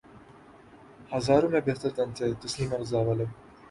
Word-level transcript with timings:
ہزاروں 1.11 1.49
میں 1.51 1.61
بہتر 1.67 1.89
تن 1.95 2.09
تھے 2.15 2.25
تسلیم 2.43 2.69
و 2.73 2.77
رضا 2.81 2.99
والے 3.07 3.25